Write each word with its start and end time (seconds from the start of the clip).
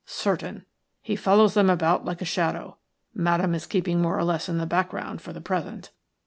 "Certain. 0.07 0.65
He 1.03 1.15
follows 1.15 1.53
them 1.53 1.69
about 1.69 2.05
like 2.05 2.23
a 2.23 2.25
shadow. 2.25 2.77
Madame 3.13 3.53
is 3.53 3.67
keeping 3.67 4.01
more 4.01 4.17
or 4.17 4.23
less 4.23 4.49
in 4.49 4.57
the 4.57 4.65
background 4.65 5.21
for 5.21 5.31
the 5.31 5.41
present. 5.41 5.91